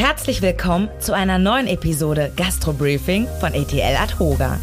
[0.00, 4.58] Herzlich willkommen zu einer neuen Episode Gastro Briefing von ETL Adhoga.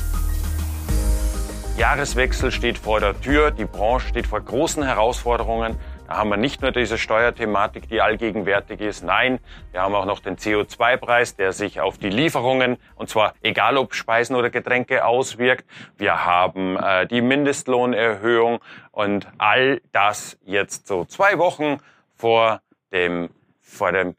[1.78, 5.78] Jahreswechsel steht vor der Tür, die Branche steht vor großen Herausforderungen.
[6.08, 9.04] Da haben wir nicht nur diese Steuerthematik, die allgegenwärtig ist.
[9.04, 9.38] Nein,
[9.72, 13.94] wir haben auch noch den CO2-Preis, der sich auf die Lieferungen, und zwar egal ob
[13.94, 15.66] Speisen oder Getränke, auswirkt.
[15.98, 18.58] Wir haben äh, die Mindestlohnerhöhung
[18.92, 21.78] und all das jetzt so zwei Wochen
[22.16, 22.60] vor
[22.92, 23.30] dem,
[23.62, 24.16] vor dem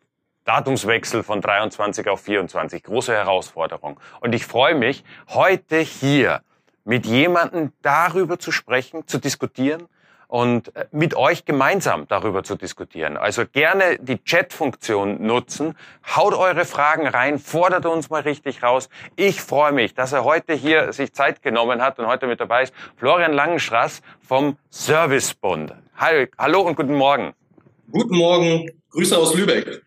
[0.49, 2.83] Datumswechsel von 23 auf 24.
[2.83, 4.01] Große Herausforderung.
[4.21, 6.41] Und ich freue mich, heute hier
[6.85, 9.89] mit jemandem darüber zu sprechen, zu diskutieren,
[10.29, 13.17] und äh, mit euch gemeinsam darüber zu diskutieren.
[13.17, 15.75] Also gerne die Chat-Funktion nutzen,
[16.15, 18.89] haut eure Fragen rein, fordert uns mal richtig raus.
[19.17, 22.65] Ich freue mich, dass er heute hier sich Zeit genommen hat und heute mit dabei
[22.65, 22.75] ist.
[22.97, 25.75] Florian Langenstraß vom Servicebund.
[25.97, 27.33] Hallo und guten Morgen.
[27.91, 29.83] Guten Morgen, Grüße aus Lübeck.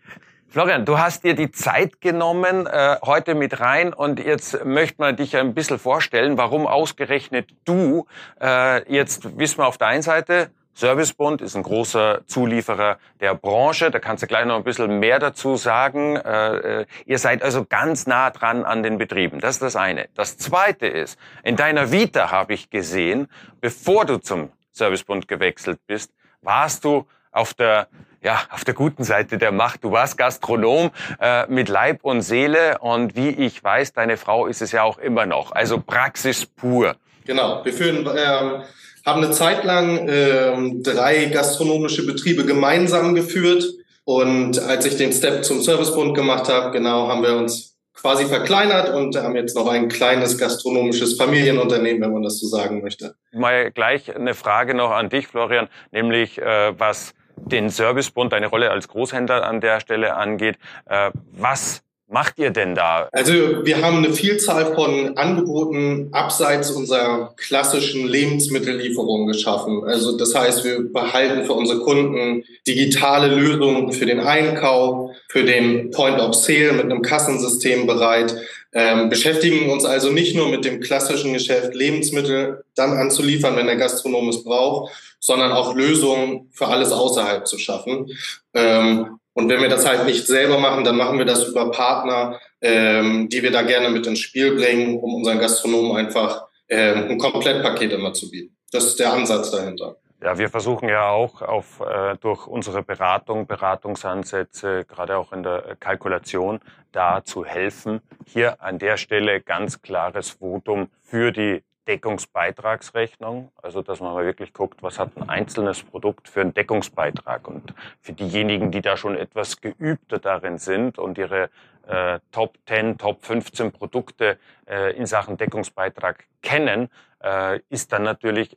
[0.51, 5.15] Florian, du hast dir die Zeit genommen äh, heute mit rein und jetzt möchte man
[5.15, 8.05] dich ein bisschen vorstellen, warum ausgerechnet du
[8.41, 13.91] äh, jetzt wissen wir auf der einen Seite, Servicebund ist ein großer Zulieferer der Branche.
[13.91, 16.17] Da kannst du gleich noch ein bisschen mehr dazu sagen.
[16.17, 19.39] Äh, äh, ihr seid also ganz nah dran an den Betrieben.
[19.39, 20.09] Das ist das eine.
[20.15, 23.29] Das zweite ist, in deiner Vita habe ich gesehen,
[23.61, 27.87] bevor du zum Servicebund gewechselt bist, warst du auf der
[28.23, 29.83] ja, auf der guten Seite der Macht.
[29.83, 34.61] Du warst Gastronom äh, mit Leib und Seele und wie ich weiß, deine Frau ist
[34.61, 35.51] es ja auch immer noch.
[35.53, 36.95] Also Praxis pur.
[37.25, 37.65] Genau.
[37.65, 38.61] Wir führen, ähm,
[39.05, 43.63] haben eine Zeit lang ähm, drei gastronomische Betriebe gemeinsam geführt.
[44.03, 48.93] Und als ich den Step zum Servicebund gemacht habe, genau, haben wir uns quasi verkleinert
[48.93, 53.15] und haben jetzt noch ein kleines gastronomisches Familienunternehmen, wenn man das so sagen möchte.
[53.31, 57.13] Mal gleich eine Frage noch an dich, Florian, nämlich äh, was
[57.45, 60.57] den Servicebund, deine Rolle als Großhändler an der Stelle angeht.
[60.85, 63.07] Äh, was macht ihr denn da?
[63.11, 63.33] Also
[63.65, 69.83] wir haben eine Vielzahl von Angeboten abseits unserer klassischen Lebensmittellieferung geschaffen.
[69.85, 75.91] Also das heißt, wir behalten für unsere Kunden digitale Lösungen für den Einkauf, für den
[75.91, 78.35] Point of Sale mit einem Kassensystem bereit
[78.73, 83.75] ähm, beschäftigen uns also nicht nur mit dem klassischen Geschäft, Lebensmittel dann anzuliefern, wenn der
[83.75, 88.07] Gastronom es braucht, sondern auch Lösungen für alles außerhalb zu schaffen.
[88.53, 92.39] Ähm, und wenn wir das halt nicht selber machen, dann machen wir das über Partner,
[92.61, 97.17] ähm, die wir da gerne mit ins Spiel bringen, um unseren Gastronomen einfach ähm, ein
[97.17, 98.55] Komplettpaket immer zu bieten.
[98.71, 99.97] Das ist der Ansatz dahinter.
[100.23, 105.75] Ja, wir versuchen ja auch auf, äh, durch unsere Beratung, Beratungsansätze, gerade auch in der
[105.79, 106.59] Kalkulation,
[106.91, 108.01] da zu helfen.
[108.27, 114.53] Hier an der Stelle ganz klares Votum für die Deckungsbeitragsrechnung, also dass man mal wirklich
[114.53, 117.47] guckt, was hat ein einzelnes Produkt für einen Deckungsbeitrag.
[117.47, 121.49] Und für diejenigen, die da schon etwas geübter darin sind und ihre
[121.87, 124.37] äh, Top 10, Top 15 Produkte
[124.69, 126.89] äh, in Sachen Deckungsbeitrag kennen,
[127.23, 128.55] äh, ist dann natürlich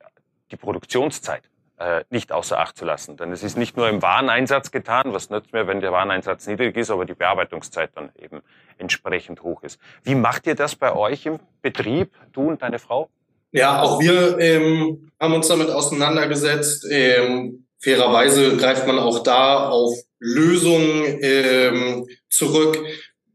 [0.50, 1.48] die Produktionszeit
[1.78, 3.16] äh, nicht außer Acht zu lassen.
[3.16, 6.76] Denn es ist nicht nur im Wareneinsatz getan, was nützt mir, wenn der Wareneinsatz niedrig
[6.76, 8.42] ist, aber die Bearbeitungszeit dann eben
[8.78, 9.80] entsprechend hoch ist.
[10.02, 13.08] Wie macht ihr das bei euch im Betrieb, du und deine Frau?
[13.52, 16.86] Ja, auch wir ähm, haben uns damit auseinandergesetzt.
[16.90, 22.78] Ähm, fairerweise greift man auch da auf Lösungen ähm, zurück.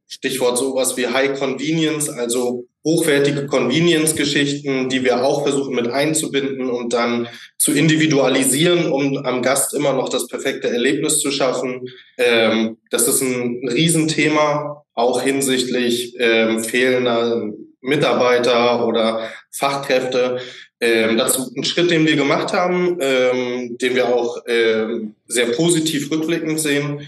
[0.08, 6.94] Stichwort sowas wie High Convenience, also hochwertige Convenience-Geschichten, die wir auch versuchen mit einzubinden und
[6.94, 11.90] dann zu individualisieren, um am Gast immer noch das perfekte Erlebnis zu schaffen.
[12.18, 17.52] Ähm, das ist ein, Riesenthema, auch hinsichtlich ähm, fehlender
[17.82, 20.40] Mitarbeiter oder Fachkräfte.
[20.82, 26.10] Ähm, dazu ein Schritt, den wir gemacht haben, ähm, den wir auch ähm, sehr positiv
[26.12, 27.02] rückblickend sehen.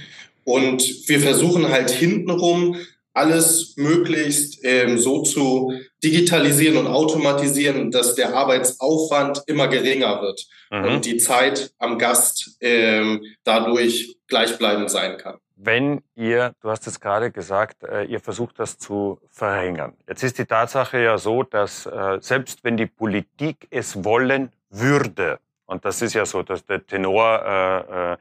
[0.44, 2.76] Und wir versuchen halt hintenrum
[3.14, 5.74] alles möglichst ähm, so zu
[6.04, 10.86] digitalisieren und automatisieren, dass der Arbeitsaufwand immer geringer wird mhm.
[10.86, 15.38] und die Zeit am Gast ähm, dadurch gleichbleibend sein kann.
[15.64, 19.94] Wenn ihr, du hast es gerade gesagt, äh, ihr versucht das zu verringern.
[20.08, 25.40] Jetzt ist die Tatsache ja so, dass äh, selbst wenn die Politik es wollen würde,
[25.68, 28.18] und das ist ja so, dass der Tenor äh, äh,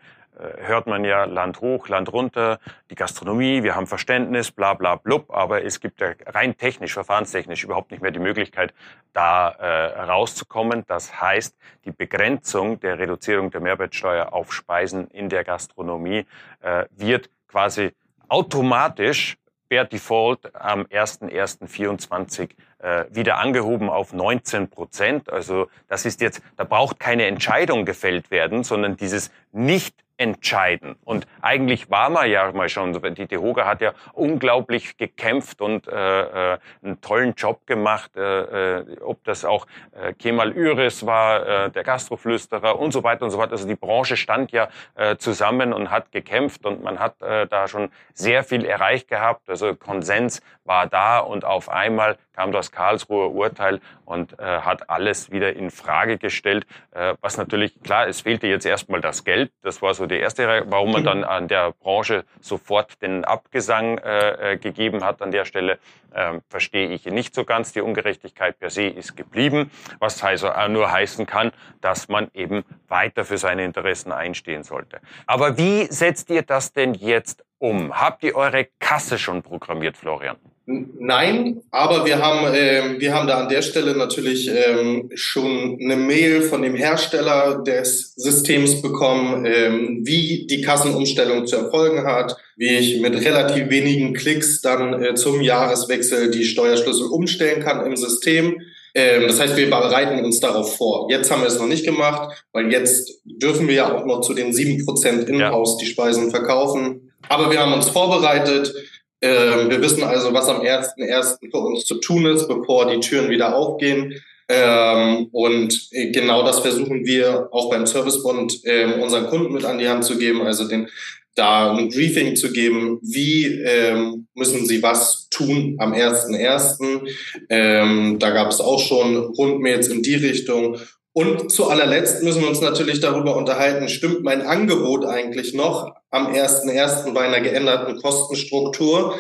[0.59, 2.59] hört man ja Land hoch, Land runter,
[2.91, 7.65] die Gastronomie, wir haben Verständnis, bla bla blub, aber es gibt ja rein technisch, verfahrenstechnisch
[7.65, 8.75] überhaupt nicht mehr die Möglichkeit,
[9.13, 10.85] da äh, rauszukommen.
[10.87, 16.27] Das heißt, die Begrenzung der Reduzierung der Mehrwertsteuer auf Speisen in der Gastronomie
[16.61, 17.93] äh, wird quasi
[18.29, 19.37] automatisch
[19.69, 25.33] per Default am 1.1.24 äh, wieder angehoben auf 19 Prozent.
[25.33, 30.97] Also das ist jetzt, da braucht keine Entscheidung gefällt werden, sondern dieses nicht entscheiden.
[31.05, 36.53] Und eigentlich war man ja mal schon, die Tehoga hat ja unglaublich gekämpft und äh,
[36.53, 41.71] äh, einen tollen Job gemacht, äh, äh, ob das auch äh, Kemal Üris war, äh,
[41.71, 43.51] der Gastroflüsterer und so weiter und so fort.
[43.51, 47.67] Also die Branche stand ja äh, zusammen und hat gekämpft und man hat äh, da
[47.67, 49.49] schon sehr viel erreicht gehabt.
[49.49, 55.31] Also Konsens war da und auf einmal kam das Karlsruher Urteil und äh, hat alles
[55.31, 56.67] wieder in Frage gestellt.
[56.91, 59.53] Äh, was natürlich, klar, es fehlte jetzt erstmal das Geld.
[59.61, 64.53] Das war so die erste, warum man dann an der Branche sofort den Abgesang äh,
[64.53, 65.79] äh, gegeben hat an der Stelle.
[66.15, 67.75] Ähm, verstehe ich nicht so ganz.
[67.75, 71.53] Die Ungerechtigkeit per se ist geblieben, was also nur heißen kann,
[71.83, 75.01] dass man eben weiter für seine Interessen einstehen sollte.
[75.27, 77.93] Aber wie setzt ihr das denn jetzt um?
[77.93, 80.37] Habt ihr eure Kasse schon programmiert, Florian?
[80.67, 85.97] Nein, aber wir haben, äh, wir haben da an der Stelle natürlich ähm, schon eine
[85.97, 92.77] Mail von dem Hersteller des Systems bekommen, ähm, wie die Kassenumstellung zu erfolgen hat, wie
[92.77, 98.61] ich mit relativ wenigen Klicks dann äh, zum Jahreswechsel die Steuerschlüssel umstellen kann im System.
[98.95, 101.11] Ähm, das heißt, wir bereiten uns darauf vor.
[101.11, 104.35] Jetzt haben wir es noch nicht gemacht, weil jetzt dürfen wir ja auch noch zu
[104.35, 105.79] den sieben Prozent in-house ja.
[105.81, 107.10] die Speisen verkaufen.
[107.31, 108.75] Aber wir haben uns vorbereitet.
[109.23, 111.51] Ähm, wir wissen also, was am 1.1.
[111.51, 114.21] für uns zu tun ist, bevor die Türen wieder aufgehen.
[114.49, 119.89] Ähm, und genau das versuchen wir auch beim Servicebond ähm, unseren Kunden mit an die
[119.89, 120.89] Hand zu geben, also den
[121.37, 127.07] da ein Briefing zu geben, wie ähm, müssen sie was tun am 1.1.
[127.49, 130.79] Ähm, da gab es auch schon Rundmails in die Richtung.
[131.13, 136.29] Und zu allerletzt müssen wir uns natürlich darüber unterhalten, stimmt mein Angebot eigentlich noch am
[136.29, 137.13] 1.1.
[137.13, 139.17] bei einer geänderten Kostenstruktur?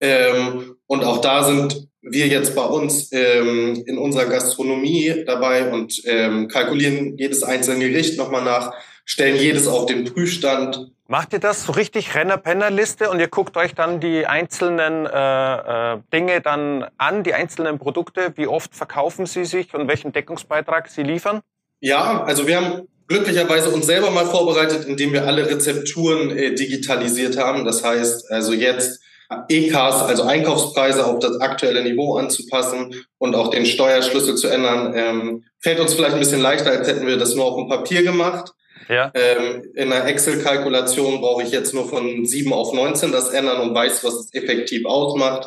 [0.00, 6.02] Ähm, und auch da sind wir jetzt bei uns ähm, in unserer Gastronomie dabei und
[6.06, 8.72] ähm, kalkulieren jedes einzelne Gericht nochmal nach,
[9.04, 10.90] stellen jedes auf den Prüfstand.
[11.10, 15.98] Macht ihr das so richtig Renner-Penner-Liste und ihr guckt euch dann die einzelnen äh, äh,
[16.12, 18.34] Dinge dann an, die einzelnen Produkte?
[18.36, 21.40] Wie oft verkaufen sie sich und welchen Deckungsbeitrag sie liefern?
[21.80, 27.38] Ja, also wir haben glücklicherweise uns selber mal vorbereitet, indem wir alle Rezepturen äh, digitalisiert
[27.38, 27.64] haben.
[27.64, 29.00] Das heißt, also jetzt
[29.48, 35.44] EKs, also Einkaufspreise auf das aktuelle Niveau anzupassen und auch den Steuerschlüssel zu ändern, ähm,
[35.58, 38.52] fällt uns vielleicht ein bisschen leichter, als hätten wir das nur auf dem Papier gemacht.
[38.88, 39.12] Ja.
[39.14, 43.74] Ähm, in einer Excel-Kalkulation brauche ich jetzt nur von 7 auf 19 das ändern und
[43.74, 45.46] weiß, was es effektiv ausmacht.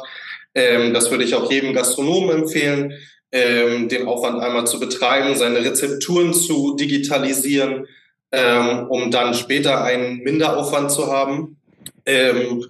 [0.54, 2.94] Ähm, das würde ich auch jedem Gastronomen empfehlen,
[3.32, 7.88] ähm, den Aufwand einmal zu betreiben, seine Rezepturen zu digitalisieren,
[8.32, 11.58] ähm, um dann später einen Minderaufwand zu haben.
[12.06, 12.66] Ähm,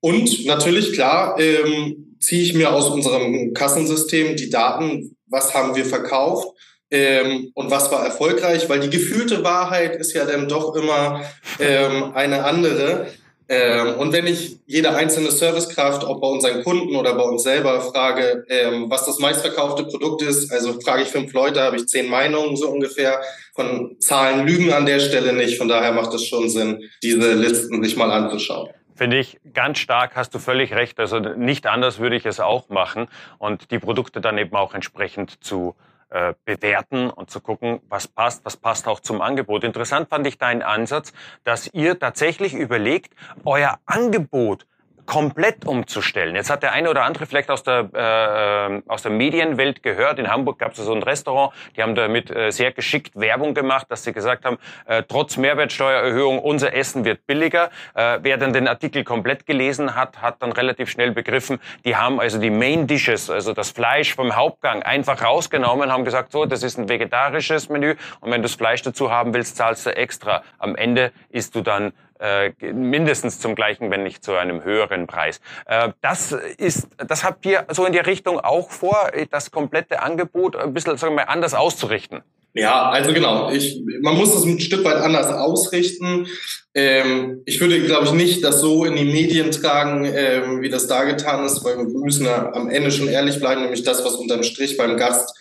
[0.00, 5.84] und natürlich, klar, ähm, ziehe ich mir aus unserem Kassensystem die Daten, was haben wir
[5.84, 6.48] verkauft,
[6.94, 11.22] ähm, und was war erfolgreich, weil die gefühlte Wahrheit ist ja dann doch immer
[11.58, 13.08] ähm, eine andere.
[13.48, 17.80] Ähm, und wenn ich jede einzelne Servicekraft, ob bei unseren Kunden oder bei uns selber,
[17.80, 22.08] frage, ähm, was das meistverkaufte Produkt ist, also frage ich fünf Leute, habe ich zehn
[22.08, 23.20] Meinungen so ungefähr.
[23.56, 25.58] Von Zahlen lügen an der Stelle nicht.
[25.58, 28.70] Von daher macht es schon Sinn, diese Listen sich mal anzuschauen.
[28.94, 31.00] Finde ich ganz stark, hast du völlig recht.
[31.00, 33.08] Also nicht anders würde ich es auch machen
[33.38, 35.74] und die Produkte dann eben auch entsprechend zu
[36.10, 39.64] äh, bewerten und zu gucken, was passt, was passt auch zum Angebot.
[39.64, 41.12] Interessant fand ich deinen Ansatz,
[41.44, 43.14] dass ihr tatsächlich überlegt,
[43.44, 44.66] euer Angebot
[45.06, 46.34] komplett umzustellen.
[46.34, 50.18] Jetzt hat der eine oder andere vielleicht aus der, äh, aus der Medienwelt gehört.
[50.18, 53.86] In Hamburg gab es so ein Restaurant, die haben damit äh, sehr geschickt Werbung gemacht,
[53.90, 57.70] dass sie gesagt haben, äh, trotz Mehrwertsteuererhöhung, unser Essen wird billiger.
[57.94, 62.20] Äh, wer dann den Artikel komplett gelesen hat, hat dann relativ schnell begriffen, die haben
[62.20, 66.62] also die Main Dishes, also das Fleisch vom Hauptgang, einfach rausgenommen, haben gesagt, so, das
[66.62, 70.42] ist ein vegetarisches Menü und wenn du das Fleisch dazu haben willst, zahlst du extra.
[70.58, 75.40] Am Ende isst du dann äh, mindestens zum gleichen, wenn nicht zu einem höheren Preis.
[75.66, 80.56] Äh, das ist, das habt ihr so in die Richtung auch vor, das komplette Angebot
[80.56, 82.22] ein bisschen sagen wir, anders auszurichten.
[82.54, 83.50] Ja, also genau.
[83.50, 86.28] Ich, man muss es ein Stück weit anders ausrichten.
[86.72, 90.86] Ähm, ich würde, glaube ich, nicht das so in die Medien tragen, ähm, wie das
[90.86, 94.44] da getan ist, weil wir müssen am Ende schon ehrlich bleiben, nämlich das, was unterm
[94.44, 95.36] Strich beim Gast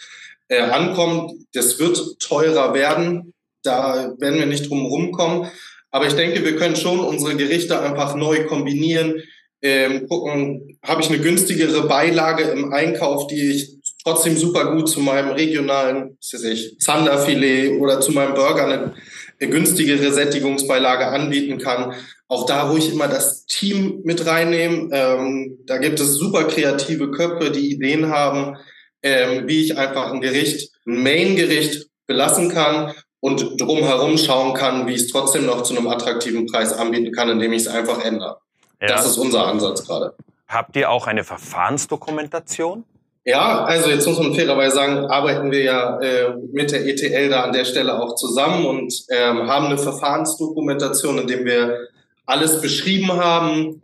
[0.47, 1.33] äh, ankommt.
[1.53, 3.33] Das wird teurer werden.
[3.61, 5.51] Da werden wir nicht drum rumkommen.
[5.93, 9.21] Aber ich denke, wir können schon unsere Gerichte einfach neu kombinieren,
[9.61, 15.01] ähm, gucken, habe ich eine günstigere Beilage im Einkauf, die ich trotzdem super gut zu
[15.01, 18.95] meinem regionalen, ich, Zanderfilet oder zu meinem Burger eine,
[19.39, 21.93] eine günstigere Sättigungsbeilage anbieten kann.
[22.27, 24.89] Auch da ruhig immer das Team mit reinnehmen.
[24.91, 28.57] Ähm, da gibt es super kreative Köpfe, die Ideen haben,
[29.03, 34.95] ähm, wie ich einfach ein Gericht, ein Main-Gericht belassen kann und drumherum schauen kann, wie
[34.95, 38.39] ich es trotzdem noch zu einem attraktiven Preis anbieten kann, indem ich es einfach ändere.
[38.81, 38.87] Ja.
[38.89, 40.13] Das ist unser Ansatz gerade.
[40.49, 42.83] Habt ihr auch eine Verfahrensdokumentation?
[43.23, 47.43] Ja, also jetzt muss man fairerweise sagen, arbeiten wir ja äh, mit der ETL da
[47.43, 51.77] an der Stelle auch zusammen und ähm, haben eine Verfahrensdokumentation, in dem wir
[52.25, 53.83] alles beschrieben haben.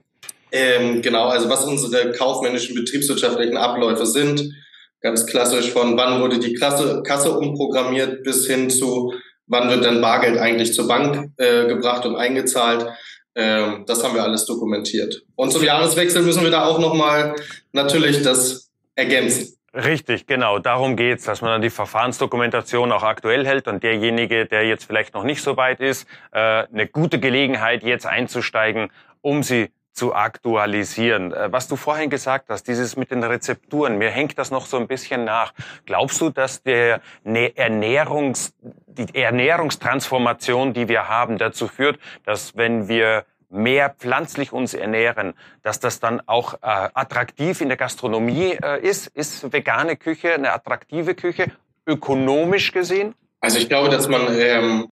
[0.52, 4.52] Ähm, genau, also was unsere kaufmännischen betriebswirtschaftlichen Abläufe sind.
[5.00, 9.14] Ganz klassisch von wann wurde die Klasse, Kasse umprogrammiert bis hin zu
[9.50, 12.88] wann wird dann Bargeld eigentlich zur Bank äh, gebracht und eingezahlt.
[13.36, 15.24] Ähm, das haben wir alles dokumentiert.
[15.36, 17.36] Und zum Jahreswechsel müssen wir da auch nochmal
[17.74, 19.56] natürlich das ergänzen.
[19.74, 20.58] Richtig, genau.
[20.58, 25.14] Darum geht's, dass man dann die Verfahrensdokumentation auch aktuell hält und derjenige, der jetzt vielleicht
[25.14, 28.90] noch nicht so weit ist, äh, eine gute Gelegenheit, jetzt einzusteigen,
[29.22, 31.34] um sie zu aktualisieren.
[31.34, 34.78] Äh, was du vorhin gesagt hast, dieses mit den Rezepturen, mir hängt das noch so
[34.78, 35.54] ein bisschen nach.
[35.86, 43.26] Glaubst du, dass der Ernährungs, die Ernährungstransformation, die wir haben, dazu führt, dass wenn wir
[43.50, 49.08] mehr pflanzlich uns ernähren, dass das dann auch äh, attraktiv in der Gastronomie äh, ist?
[49.08, 51.52] Ist vegane Küche eine attraktive Küche,
[51.86, 53.16] ökonomisch gesehen?
[53.42, 54.90] Also ich glaube, dass man ähm,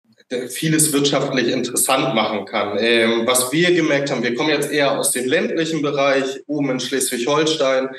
[0.50, 2.78] vieles wirtschaftlich interessant machen kann.
[2.80, 6.80] Ähm, was wir gemerkt haben, wir kommen jetzt eher aus dem ländlichen Bereich, oben in
[6.80, 7.90] Schleswig-Holstein,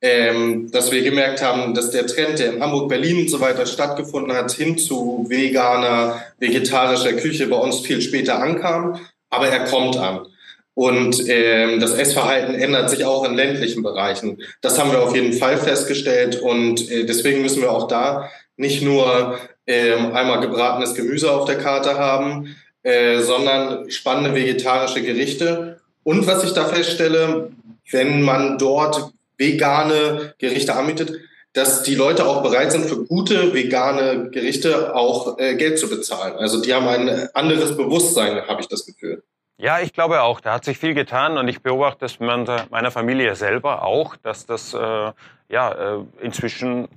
[0.00, 3.66] ähm, dass wir gemerkt haben, dass der Trend, der in Hamburg, Berlin und so weiter
[3.66, 9.00] stattgefunden hat, hin zu veganer, vegetarischer Küche bei uns viel später ankam,
[9.30, 10.26] aber er kommt an.
[10.74, 14.42] Und ähm, das Essverhalten ändert sich auch in ländlichen Bereichen.
[14.60, 18.82] Das haben wir auf jeden Fall festgestellt und äh, deswegen müssen wir auch da nicht
[18.82, 25.80] nur ähm, einmal gebratenes Gemüse auf der Karte haben, äh, sondern spannende vegetarische Gerichte.
[26.02, 27.50] Und was ich da feststelle,
[27.90, 31.12] wenn man dort vegane Gerichte anbietet,
[31.54, 36.34] dass die Leute auch bereit sind, für gute vegane Gerichte auch äh, Geld zu bezahlen.
[36.34, 39.22] Also die haben ein anderes Bewusstsein, habe ich das Gefühl.
[39.56, 40.40] Ja, ich glaube auch.
[40.40, 44.74] Da hat sich viel getan und ich beobachte es meiner Familie selber auch, dass das
[44.74, 45.12] äh,
[45.48, 46.88] ja äh, inzwischen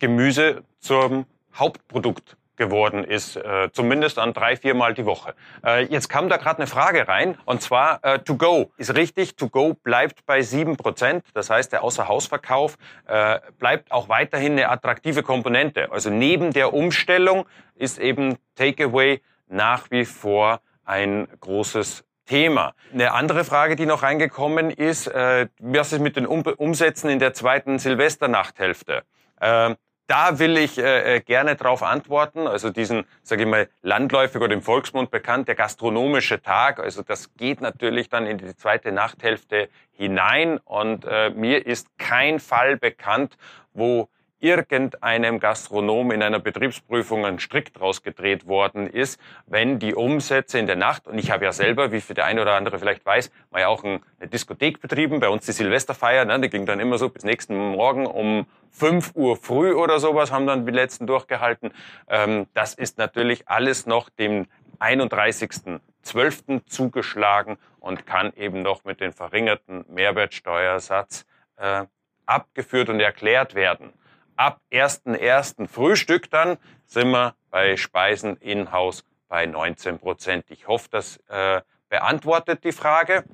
[0.00, 5.34] Gemüse zum Hauptprodukt geworden ist, äh, zumindest an drei, viermal die Woche.
[5.64, 8.72] Äh, jetzt kam da gerade eine Frage rein, und zwar äh, To Go.
[8.76, 11.24] Ist richtig, To Go bleibt bei sieben Prozent.
[11.34, 12.76] Das heißt, der Außerhausverkauf
[13.06, 15.92] äh, bleibt auch weiterhin eine attraktive Komponente.
[15.92, 22.74] Also neben der Umstellung ist eben Takeaway nach wie vor ein großes Thema.
[22.92, 27.18] Eine andere Frage, die noch reingekommen ist, äh, was ist mit den um Umsätzen in
[27.18, 29.02] der zweiten Silvesternachthälfte?
[29.40, 29.74] Äh,
[30.06, 32.46] da will ich äh, äh, gerne darauf antworten.
[32.46, 36.78] Also diesen, sage ich mal, landläufig oder im Volksmund bekannt, der gastronomische Tag.
[36.78, 40.58] Also das geht natürlich dann in die zweite Nachthälfte hinein.
[40.58, 43.36] Und äh, mir ist kein Fall bekannt,
[43.74, 50.58] wo irgendeinem Gastronom in einer Betriebsprüfung ein Strick draus gedreht worden ist, wenn die Umsätze
[50.58, 53.04] in der Nacht, und ich habe ja selber, wie für der eine oder andere vielleicht
[53.06, 56.80] weiß, mal ja auch eine Diskothek betrieben, bei uns die Silvesterfeier, ne, die ging dann
[56.80, 61.06] immer so bis nächsten Morgen um 5 Uhr früh oder sowas, haben dann die letzten
[61.06, 61.72] durchgehalten.
[62.08, 64.46] Ähm, das ist natürlich alles noch dem
[64.80, 66.66] 31.12.
[66.66, 71.24] zugeschlagen und kann eben noch mit dem verringerten Mehrwertsteuersatz
[71.56, 71.84] äh,
[72.26, 73.94] abgeführt und erklärt werden
[74.36, 75.68] ab 1.1.
[75.68, 80.44] Frühstück dann sind wir bei Speisen in-house bei 19 Prozent.
[80.48, 83.24] Ich hoffe, das äh, beantwortet die Frage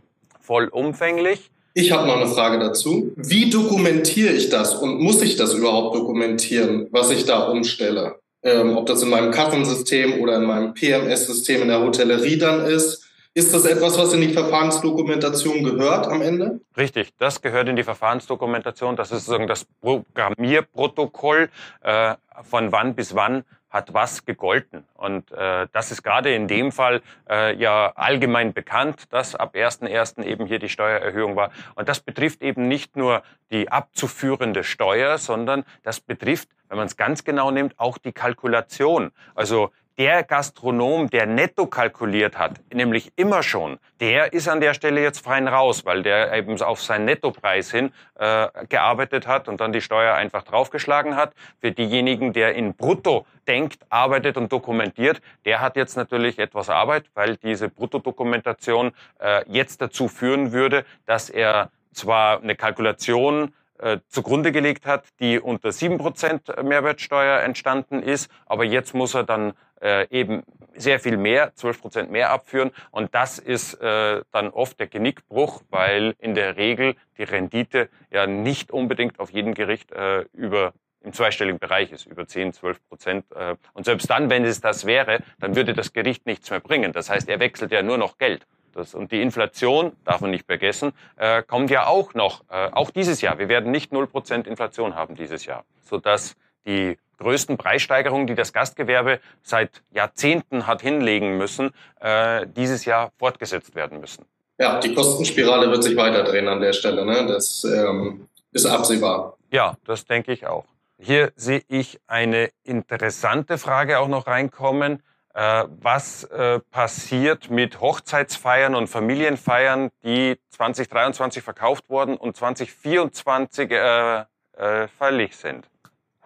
[0.41, 1.51] vollumfänglich.
[1.75, 3.13] Ich habe noch eine Frage dazu.
[3.17, 8.17] Wie dokumentiere ich das und muss ich das überhaupt dokumentieren, was ich da umstelle?
[8.43, 13.05] Ähm, ob das in meinem Kassensystem oder in meinem PMS-System in der Hotellerie dann ist.
[13.35, 16.61] Ist das etwas, was in die Verfahrensdokumentation gehört am Ende?
[16.77, 18.95] Richtig, das gehört in die Verfahrensdokumentation.
[18.95, 21.49] Das ist sozusagen das Programmierprotokoll,
[21.81, 24.85] äh, von wann bis wann hat was gegolten.
[24.95, 30.23] Und äh, das ist gerade in dem Fall äh, ja allgemein bekannt, dass ab 1.1.
[30.25, 31.53] eben hier die Steuererhöhung war.
[31.75, 36.99] Und das betrifft eben nicht nur die abzuführende Steuer, sondern das betrifft, wenn man es
[36.99, 39.11] ganz genau nimmt, auch die Kalkulation.
[39.35, 45.03] Also der Gastronom, der netto kalkuliert hat, nämlich immer schon, der ist an der Stelle
[45.03, 49.73] jetzt fein raus, weil der eben auf seinen Nettopreis hin äh, gearbeitet hat und dann
[49.73, 51.35] die Steuer einfach draufgeschlagen hat.
[51.61, 57.05] Für diejenigen, der in Brutto denkt, arbeitet und dokumentiert, der hat jetzt natürlich etwas Arbeit,
[57.15, 64.53] weil diese Bruttodokumentation äh, jetzt dazu führen würde, dass er zwar eine Kalkulation äh, zugrunde
[64.53, 70.45] gelegt hat, die unter 7% Mehrwertsteuer entstanden ist, aber jetzt muss er dann äh, eben
[70.75, 72.71] sehr viel mehr, 12 Prozent mehr abführen.
[72.91, 78.27] Und das ist äh, dann oft der Genickbruch, weil in der Regel die Rendite ja
[78.27, 80.73] nicht unbedingt auf jedem Gericht äh, über
[81.03, 83.25] im zweistelligen Bereich ist, über 10, 12 Prozent.
[83.35, 86.93] Äh, und selbst dann, wenn es das wäre, dann würde das Gericht nichts mehr bringen.
[86.93, 88.47] Das heißt, er wechselt ja nur noch Geld.
[88.73, 92.91] Das, und die Inflation, darf man nicht vergessen, äh, kommt ja auch noch, äh, auch
[92.91, 93.39] dieses Jahr.
[93.39, 96.37] Wir werden nicht 0% Inflation haben dieses Jahr, sodass
[96.67, 103.75] die größten Preissteigerungen, die das Gastgewerbe seit Jahrzehnten hat hinlegen müssen, äh, dieses Jahr fortgesetzt
[103.75, 104.25] werden müssen.
[104.59, 107.05] Ja, die Kostenspirale wird sich weiterdrehen an der Stelle.
[107.05, 107.27] Ne?
[107.27, 109.37] Das ähm, ist absehbar.
[109.51, 110.65] Ja, das denke ich auch.
[110.99, 115.03] Hier sehe ich eine interessante Frage auch noch reinkommen.
[115.35, 124.25] Äh, was äh, passiert mit Hochzeitsfeiern und Familienfeiern, die 2023 verkauft wurden und 2024 äh,
[124.59, 125.71] äh, fällig sind?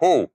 [0.01, 0.29] Ho,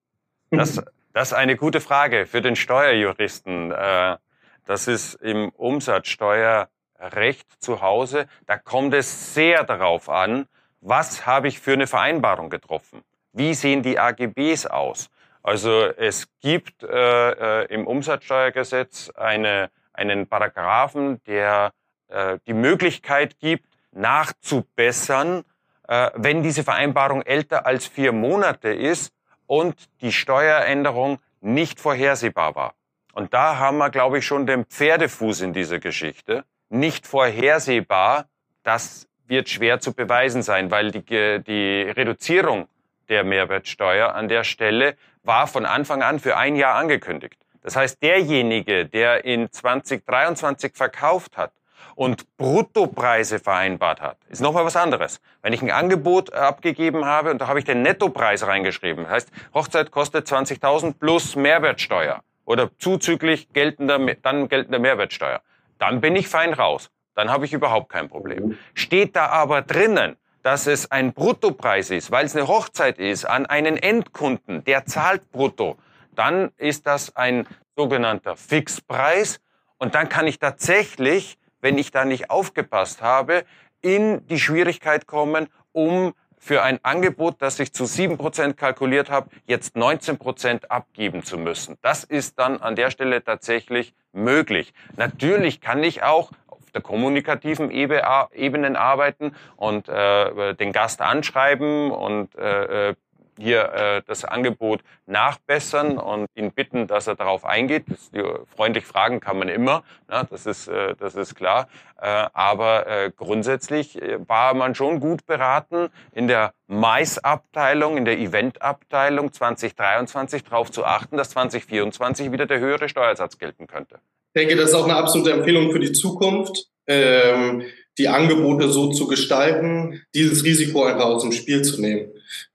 [0.52, 0.82] das,
[1.14, 3.72] das ist eine gute Frage für den Steuerjuristen.
[3.72, 4.18] Äh,
[4.66, 8.28] das ist im Umsatzsteuerrecht zu Hause.
[8.46, 10.48] Da kommt es sehr darauf an,
[10.80, 13.04] was habe ich für eine Vereinbarung getroffen?
[13.34, 15.10] Wie sehen die AGBs aus?
[15.44, 21.74] Also es gibt äh, äh, im Umsatzsteuergesetz eine, einen Paragraphen, der
[22.10, 25.44] äh, die Möglichkeit gibt, nachzubessern,
[25.88, 29.14] äh, wenn diese Vereinbarung älter als vier Monate ist
[29.48, 32.76] und die Steueränderung nicht vorhersehbar war.
[33.14, 36.46] Und da haben wir, glaube ich, schon den Pferdefuß in dieser Geschichte.
[36.70, 38.30] Nicht vorhersehbar,
[38.64, 42.68] das wird schwer zu beweisen sein, weil die, die Reduzierung
[43.10, 47.38] der Mehrwertsteuer an der Stelle war von Anfang an für ein Jahr angekündigt.
[47.62, 51.52] Das heißt, derjenige, der in 2023 verkauft hat
[51.96, 55.22] und Bruttopreise vereinbart hat, ist nochmal was anderes.
[55.44, 59.32] Wenn ich ein Angebot abgegeben habe und da habe ich den Nettopreis reingeschrieben, das heißt,
[59.54, 65.42] Hochzeit kostet 20.000 plus Mehrwertsteuer oder zuzüglich geltender, dann geltender Mehrwertsteuer,
[65.78, 66.90] dann bin ich fein raus.
[67.14, 68.58] Dann habe ich überhaupt kein Problem.
[68.74, 73.46] Steht da aber drinnen, dass es ein Bruttopreis ist, weil es eine Hochzeit ist, an
[73.46, 75.78] einen Endkunden, der zahlt brutto,
[76.16, 79.40] dann ist das ein sogenannter Fixpreis
[79.78, 83.46] und dann kann ich tatsächlich, wenn ich da nicht aufgepasst habe,
[83.82, 89.76] in die Schwierigkeit kommen, um für ein Angebot, das ich zu 7% kalkuliert habe, jetzt
[89.76, 91.78] 19% abgeben zu müssen.
[91.84, 94.74] Das ist dann an der Stelle tatsächlich möglich.
[94.98, 96.32] Natürlich kann ich auch
[96.74, 102.96] der kommunikativen Ebenen arbeiten und äh, den Gast anschreiben und äh, äh,
[103.38, 107.86] hier äh, das Angebot nachbessern und ihn bitten, dass er darauf eingeht.
[107.88, 108.24] Das, die,
[108.56, 110.26] freundlich fragen kann man immer, ne?
[110.30, 111.68] das, ist, äh, das ist klar.
[112.00, 118.18] Äh, aber äh, grundsätzlich äh, war man schon gut beraten, in der Mais-Abteilung, in der
[118.20, 124.00] Event-Abteilung 2023 darauf zu achten, dass 2024 wieder der höhere Steuersatz gelten könnte.
[124.34, 127.64] Ich denke, das ist auch eine absolute Empfehlung für die Zukunft, ähm,
[127.98, 132.12] die Angebote so zu gestalten, dieses Risiko einfach aus dem Spiel zu nehmen.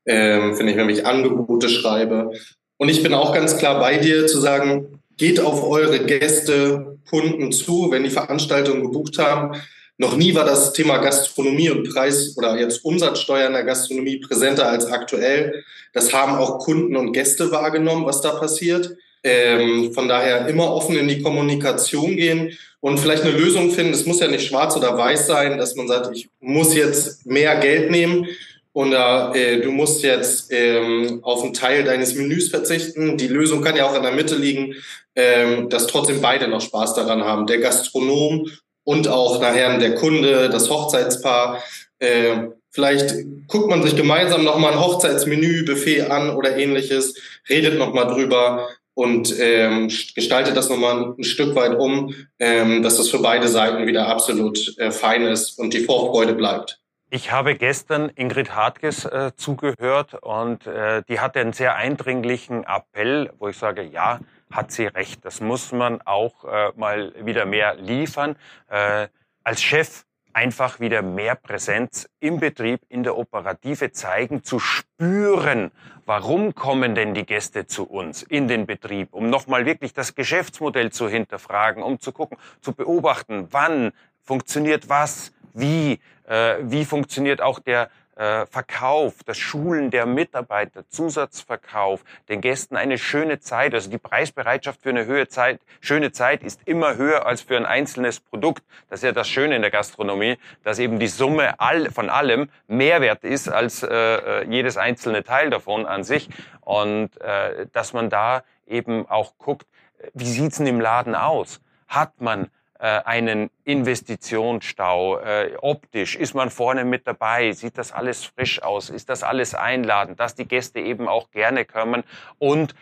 [0.07, 2.31] Ähm, Finde ich, wenn ich Angebote schreibe.
[2.79, 7.53] Und ich bin auch ganz klar bei dir zu sagen, geht auf eure Gäste, Kunden
[7.53, 9.61] zu, wenn die Veranstaltungen gebucht haben.
[9.99, 14.69] Noch nie war das Thema Gastronomie und Preis oder jetzt Umsatzsteuer in der Gastronomie präsenter
[14.69, 15.65] als aktuell.
[15.93, 18.97] Das haben auch Kunden und Gäste wahrgenommen, was da passiert.
[19.27, 23.93] Ähm, von daher immer offen in die Kommunikation gehen und vielleicht eine Lösung finden.
[23.93, 27.57] Es muss ja nicht schwarz oder weiß sein, dass man sagt, ich muss jetzt mehr
[27.57, 28.29] Geld nehmen
[28.73, 33.17] oder äh, du musst jetzt ähm, auf einen Teil deines Menüs verzichten.
[33.17, 34.75] Die Lösung kann ja auch in der Mitte liegen,
[35.17, 37.49] ähm, dass trotzdem beide noch Spaß daran haben.
[37.49, 38.49] Der Gastronom
[38.85, 41.65] und auch nachher der Kunde, das Hochzeitspaar.
[41.99, 43.13] Äh, vielleicht
[43.49, 47.15] guckt man sich gemeinsam nochmal ein Hochzeitsmenü, Buffet an oder ähnliches,
[47.49, 53.11] redet nochmal drüber und ähm, gestaltet das nochmal ein Stück weit um, ähm, dass das
[53.11, 56.81] für beide Seiten wieder absolut äh, fein ist und die Vorfreude bleibt.
[57.11, 63.31] Ich habe gestern Ingrid Hartges äh, zugehört und äh, die hatte einen sehr eindringlichen Appell,
[63.39, 67.77] wo ich sage, ja, hat sie recht, das muss man auch äh, mal wieder mehr
[67.77, 68.37] liefern.
[68.71, 69.09] Äh,
[69.45, 70.06] als Chef
[70.37, 75.71] einfach wieder mehr Präsenz im Betrieb, in der Operative zeigen, zu spüren,
[76.05, 80.93] warum kommen denn die Gäste zu uns in den Betrieb, um nochmal wirklich das Geschäftsmodell
[80.93, 87.59] zu hinterfragen, um zu gucken, zu beobachten, wann funktioniert was, wie, äh, wie funktioniert auch
[87.59, 93.75] der äh, Verkauf, das Schulen der Mitarbeiter, Zusatzverkauf, den Gästen eine schöne Zeit.
[93.75, 97.67] Also die Preisbereitschaft für eine höhe Zeit, schöne Zeit ist immer höher als für ein
[97.67, 98.65] einzelnes Produkt.
[98.89, 102.49] Das ist ja das Schöne in der Gastronomie, dass eben die Summe all, von allem
[102.67, 106.29] mehr wert ist als äh, äh, jedes einzelne Teil davon an sich.
[106.63, 109.67] Und äh, dass man da eben auch guckt,
[110.15, 111.61] wie sieht's denn im Laden aus?
[111.89, 115.19] Hat man einen Investitionsstau.
[115.19, 116.17] Äh, optisch.
[116.17, 120.35] Ist man vorne mit dabei, sieht das alles frisch aus, ist das alles einladend, dass
[120.35, 122.05] die Gäste eben auch gerne kommen.
[122.39, 122.75] Und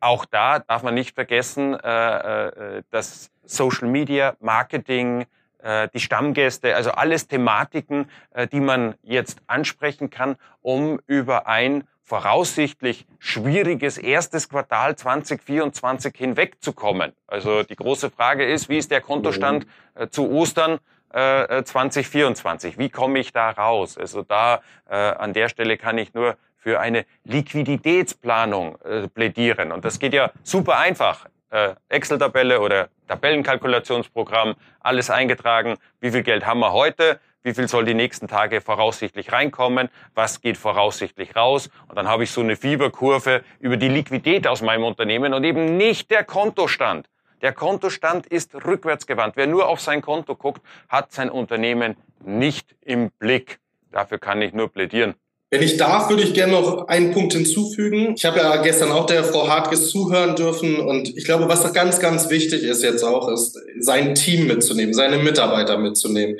[0.00, 5.26] auch da darf man nicht vergessen, äh, äh, dass Social Media, Marketing,
[5.58, 11.84] äh, die Stammgäste, also alles Thematiken, äh, die man jetzt ansprechen kann, um über ein
[12.08, 17.12] voraussichtlich schwieriges erstes Quartal 2024 hinwegzukommen.
[17.26, 20.78] Also die große Frage ist, wie ist der Kontostand äh, zu Ostern
[21.12, 22.74] äh, 2024?
[22.74, 23.98] Äh, wie komme ich da raus?
[23.98, 29.70] Also da äh, an der Stelle kann ich nur für eine Liquiditätsplanung äh, plädieren.
[29.70, 31.26] Und das geht ja super einfach.
[31.50, 35.76] Äh, Excel-Tabelle oder Tabellenkalkulationsprogramm, alles eingetragen.
[36.00, 37.20] Wie viel Geld haben wir heute?
[37.48, 41.70] Wie viel soll die nächsten Tage voraussichtlich reinkommen, was geht voraussichtlich raus.
[41.88, 45.78] Und dann habe ich so eine Fieberkurve über die Liquidität aus meinem Unternehmen und eben
[45.78, 47.08] nicht der Kontostand.
[47.40, 49.36] Der Kontostand ist rückwärtsgewandt.
[49.36, 53.60] Wer nur auf sein Konto guckt, hat sein Unternehmen nicht im Blick.
[53.92, 55.14] Dafür kann ich nur plädieren.
[55.50, 58.14] Wenn ich darf, würde ich gerne noch einen Punkt hinzufügen.
[58.14, 62.00] Ich habe ja gestern auch der Frau Hartges zuhören dürfen und ich glaube, was ganz,
[62.00, 66.36] ganz wichtig ist jetzt auch, ist, sein Team mitzunehmen, seine Mitarbeiter mitzunehmen,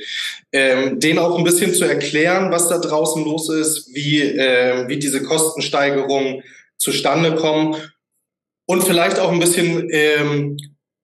[0.52, 4.98] ähm, denen auch ein bisschen zu erklären, was da draußen los ist, wie, äh, wie
[4.98, 6.42] diese Kostensteigerungen
[6.76, 7.76] zustande kommen
[8.66, 10.58] und vielleicht auch ein bisschen ähm,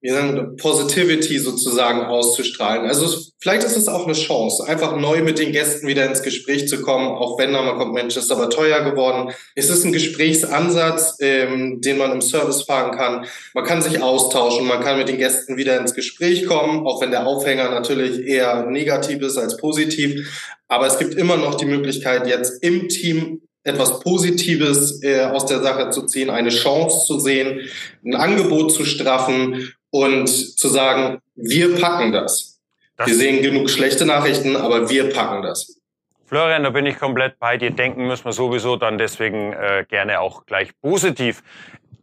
[0.04, 2.86] wie sagen, Positivity sozusagen auszustrahlen.
[2.86, 3.08] Also
[3.40, 6.82] vielleicht ist es auch eine Chance, einfach neu mit den Gästen wieder ins Gespräch zu
[6.82, 9.32] kommen, auch wenn da mal kommt, Mensch, ist aber teuer geworden.
[9.54, 13.24] Es ist ein Gesprächsansatz, ähm, den man im Service fahren kann.
[13.54, 17.10] Man kann sich austauschen, man kann mit den Gästen wieder ins Gespräch kommen, auch wenn
[17.10, 20.52] der Aufhänger natürlich eher negativ ist als positiv.
[20.68, 25.62] Aber es gibt immer noch die Möglichkeit, jetzt im Team etwas Positives äh, aus der
[25.62, 27.60] Sache zu ziehen, eine Chance zu sehen,
[28.04, 32.61] ein Angebot zu straffen und zu sagen, wir packen das.
[32.96, 35.80] das wir sehen genug schlechte Nachrichten, aber wir packen das.
[36.26, 37.70] Florian, da bin ich komplett bei dir.
[37.70, 41.44] Denken müssen wir sowieso dann deswegen äh, gerne auch gleich positiv.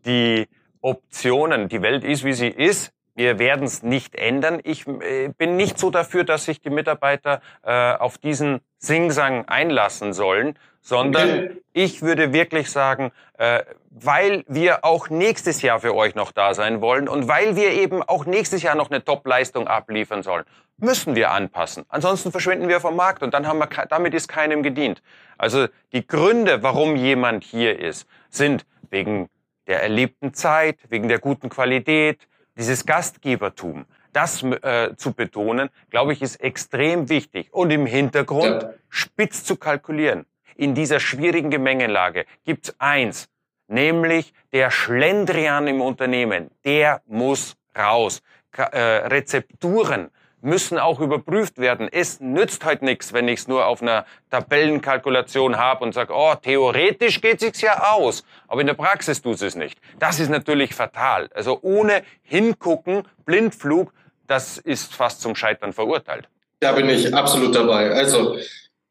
[0.06, 0.48] Die
[0.80, 2.94] Optionen, die Welt ist, wie sie ist.
[3.16, 4.60] Wir werden es nicht ändern.
[4.64, 10.14] Ich äh, bin nicht so dafür, dass sich die Mitarbeiter äh, auf diesen Singsang einlassen
[10.14, 16.32] sollen, sondern ich würde wirklich sagen, äh, weil wir auch nächstes Jahr für euch noch
[16.32, 20.46] da sein wollen und weil wir eben auch nächstes Jahr noch eine Top-Leistung abliefern sollen,
[20.78, 21.86] müssen wir anpassen.
[21.90, 25.04] Ansonsten verschwinden wir vom Markt und dann haben wir, damit ist keinem gedient.
[25.38, 29.30] Also die Gründe, warum jemand hier ist, sind wegen
[29.68, 32.28] der erlebten Zeit, wegen der guten Qualität,
[32.62, 33.86] dieses Gastgebertum.
[34.14, 37.52] Das äh, zu betonen, glaube ich, ist extrem wichtig.
[37.52, 38.74] Und im Hintergrund ja.
[38.90, 40.26] spitz zu kalkulieren.
[40.56, 43.30] In dieser schwierigen Gemengelage gibt's eins,
[43.68, 48.22] nämlich der Schlendrian im Unternehmen, der muss raus.
[48.52, 51.88] Ka äh, Rezepturen müssen auch überprüft werden.
[51.92, 56.34] Es nützt halt nichts, wenn ich es nur auf einer Tabellenkalkulation habe und sage, oh,
[56.36, 59.80] theoretisch geht sich's ja aus, aber in der Praxis tut es nicht.
[60.00, 61.30] Das ist natürlich fatal.
[61.34, 63.94] Also ohne hingucken, Blindflug,
[64.28, 66.28] das ist fast zum Scheitern verurteilt.
[66.60, 67.92] Da bin ich absolut dabei.
[67.92, 68.38] Also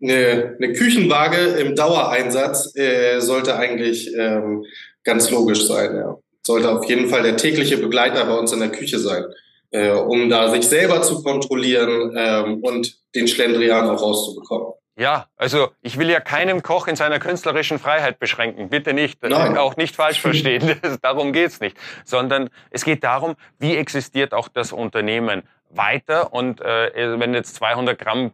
[0.02, 4.64] eine, eine Küchenwaage im Dauereinsatz äh, sollte eigentlich ähm,
[5.04, 5.96] ganz logisch sein.
[5.96, 6.18] Ja.
[6.42, 9.24] Sollte auf jeden Fall der tägliche Begleiter bei uns in der Küche sein,
[9.70, 14.72] äh, um da sich selber zu kontrollieren ähm, und den Schlendrian auch rauszubekommen.
[14.96, 18.68] Ja, also ich will ja keinem Koch in seiner künstlerischen Freiheit beschränken.
[18.68, 19.56] Bitte nicht, Nein.
[19.56, 20.78] auch nicht falsch verstehen.
[21.00, 21.76] darum geht's nicht.
[22.04, 26.34] Sondern es geht darum, wie existiert auch das Unternehmen weiter.
[26.34, 28.32] Und äh, wenn jetzt 200 Gramm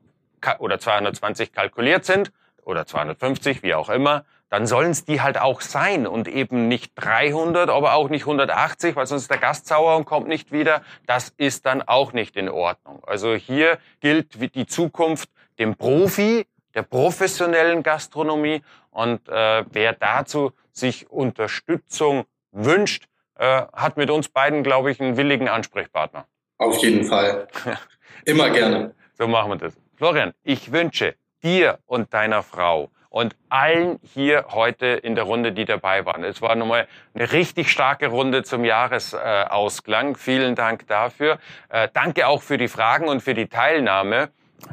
[0.58, 2.32] oder 220 kalkuliert sind
[2.64, 6.92] oder 250, wie auch immer, dann sollen es die halt auch sein und eben nicht
[6.96, 10.82] 300, aber auch nicht 180, weil sonst ist der Gast sauer und kommt nicht wieder.
[11.06, 13.02] Das ist dann auch nicht in Ordnung.
[13.06, 15.28] Also hier gilt die Zukunft
[15.58, 23.06] dem Profi, der professionellen Gastronomie und äh, wer dazu sich Unterstützung wünscht,
[23.38, 26.26] äh, hat mit uns beiden, glaube ich, einen willigen Ansprechpartner.
[26.58, 27.48] Auf jeden Fall.
[28.24, 28.94] Immer gerne.
[29.14, 29.76] So machen wir das.
[29.96, 35.64] Florian, ich wünsche dir und deiner Frau und allen hier heute in der Runde, die
[35.64, 36.22] dabei waren.
[36.22, 40.16] Es war nochmal eine richtig starke Runde zum Jahresausklang.
[40.16, 41.38] Vielen Dank dafür.
[41.70, 44.28] Äh, danke auch für die Fragen und für die Teilnahme.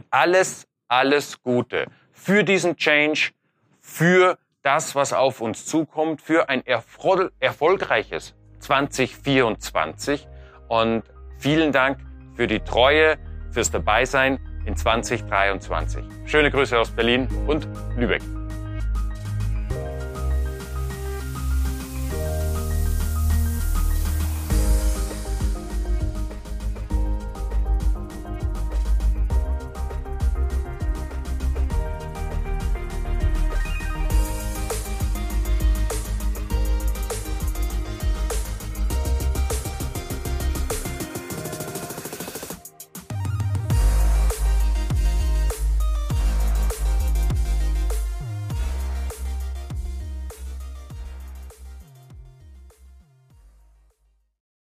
[0.10, 3.32] Alles, alles Gute für diesen Change,
[3.80, 10.28] für das, was auf uns zukommt, für ein erfol erfolgreiches 2024
[10.68, 11.04] und
[11.38, 12.00] vielen Dank
[12.36, 13.18] für die Treue,
[13.52, 16.04] fürs Dabeisein in 2023.
[16.26, 18.22] Schöne Grüße aus Berlin und Lübeck.